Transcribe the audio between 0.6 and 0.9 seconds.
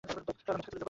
যাব।